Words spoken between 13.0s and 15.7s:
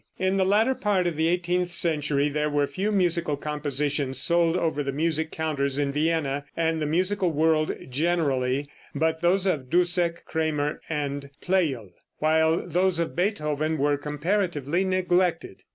Beethoven were comparatively neglected.